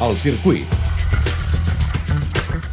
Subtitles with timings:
[0.00, 0.66] El circuit.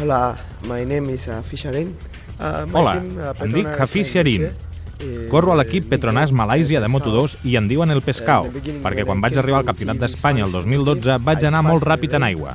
[0.00, 0.36] Hola,
[0.68, 1.92] my name is uh, Fisharin.
[2.38, 4.44] Uh, my Hola, team, uh, em dic Hafiz Sharin.
[4.46, 8.82] eh, Corro a l'equip Petronas Malàisia de Moto2 i em diuen el Pescao, Eh, beginning
[8.82, 12.22] perquè quan vaig arribar al Campionat d'Espanya el Spanish 2012 vaig anar molt ràpid en
[12.22, 12.54] aigua.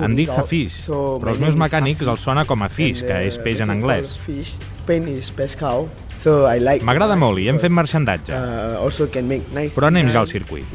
[0.00, 0.28] Em dic.
[0.30, 3.70] Hafiz, però els meus mecànics els sona com a fish, que uh, és peix en
[3.70, 4.16] anglès.
[6.86, 10.66] M'agrada molt i hem fet marxandatge, Uh, però anem ja al circuit.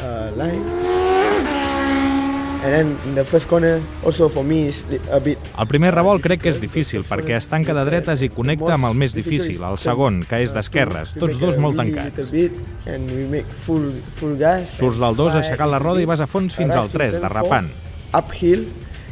[0.00, 0.62] Uh, line.
[2.66, 6.24] And then in the first corner, also for me is a bit El primer revolt
[6.24, 9.60] crec que és difícil perquè es tanca de dretes i connecta amb el més difícil,
[9.62, 12.32] el segon, que és d'esquerres, tots dos molt tancats.
[14.74, 17.70] Surts del 2 aixecant la roda i vas a fons fins al 3, derrapant.
[18.16, 18.66] Uphill,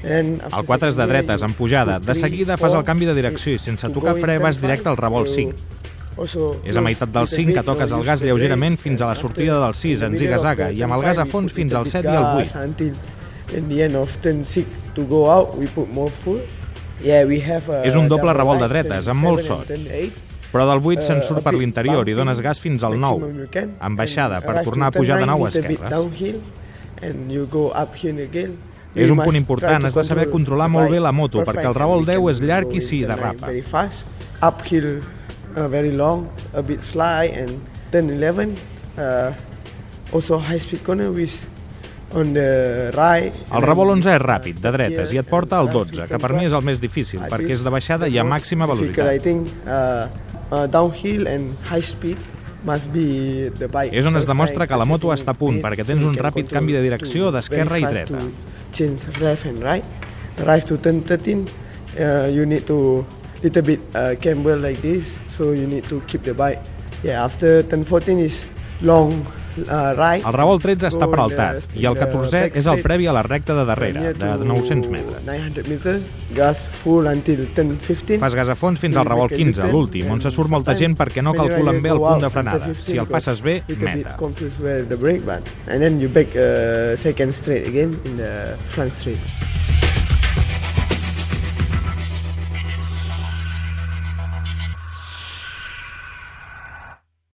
[0.04, 1.96] El 4 és de dretes, en pujada.
[1.98, 5.30] De seguida fas el canvi de direcció i sense tocar fre vas directe al revolt
[5.32, 5.83] 5.
[6.64, 9.74] És a meitat del 5 que toques el gas lleugerament fins a la sortida del
[9.74, 12.92] 6 en ziga-zaga i amb el gas a fons fins al 7 i al 8.
[13.54, 16.40] In the end of turn 6 to go out, we put more full.
[17.02, 19.70] Yeah, we have a És un doble revolt de dretes, amb molts sots.
[20.54, 23.18] Però del 8 se'n Uh, surt a per l'interior i dones gas fins al 9,
[23.18, 25.90] maximum you can, amb baixada, per tornar a pujar de nou a esquerres.
[28.94, 32.06] És un punt important, has de saber controlar molt bé la moto, perquè el revolt
[32.06, 33.50] and we 10 can és llarg i sí, derrapa.
[35.56, 37.60] Uh, very long, a bit slide, and
[37.90, 38.56] turn 11.
[38.96, 39.32] Uh,
[40.12, 41.44] also high speed corner with
[42.14, 43.34] on the right.
[43.52, 46.46] El revolt 11 és ràpid, de dretes, i et porta al 12, que per mi
[46.46, 49.10] és el més difícil, perquè és de baixada i a màxima I velocitat.
[49.22, 50.06] think uh,
[50.50, 52.22] uh, downhill and high speed
[52.64, 53.92] must be the bike.
[53.92, 56.78] És on es demostra que la moto està a punt, perquè tens un ràpid canvi
[56.78, 58.22] de direcció d'esquerra i dreta.
[58.74, 59.84] Change left and right.
[60.42, 61.44] Arrive to turn 13,
[61.98, 63.04] uh, you need to
[63.44, 66.60] little bit uh, camber like this, so you need to keep the bike.
[67.04, 68.44] Yeah, after turn 14 is
[68.80, 69.12] long
[69.68, 70.24] uh, right.
[70.24, 72.56] El revolt 13 està Go per in altat, the- i el in the 14è back
[72.56, 75.20] és el previ a la recta de darrere, de to 900 metres.
[75.26, 76.00] 900 meter,
[76.34, 78.18] gas full until turn 15.
[78.18, 81.22] Fas gas a fons fins al revolt 15, l'últim, on se surt molta gent perquè
[81.22, 82.72] no calculen bé el punt de frenada.
[82.74, 84.16] Si el passes bé, meta.
[85.68, 89.73] And then you back uh, second straight again in the front straight.